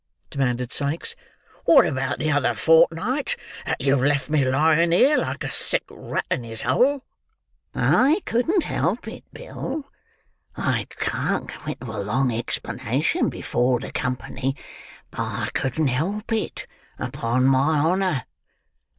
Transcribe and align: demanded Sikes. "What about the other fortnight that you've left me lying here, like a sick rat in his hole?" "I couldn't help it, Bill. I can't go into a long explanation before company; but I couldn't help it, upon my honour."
demanded 0.31 0.71
Sikes. 0.71 1.15
"What 1.65 1.85
about 1.85 2.17
the 2.17 2.31
other 2.31 2.55
fortnight 2.55 3.35
that 3.67 3.81
you've 3.81 4.01
left 4.01 4.31
me 4.31 4.43
lying 4.43 4.91
here, 4.91 5.15
like 5.15 5.43
a 5.43 5.51
sick 5.51 5.83
rat 5.91 6.25
in 6.31 6.43
his 6.43 6.63
hole?" 6.63 7.03
"I 7.75 8.23
couldn't 8.25 8.63
help 8.63 9.07
it, 9.07 9.23
Bill. 9.31 9.85
I 10.57 10.87
can't 10.97 11.49
go 11.49 11.71
into 11.71 11.91
a 11.95 12.01
long 12.01 12.31
explanation 12.33 13.29
before 13.29 13.77
company; 13.93 14.55
but 15.11 15.21
I 15.21 15.49
couldn't 15.53 15.89
help 15.89 16.33
it, 16.33 16.65
upon 16.97 17.45
my 17.45 17.77
honour." 17.77 18.25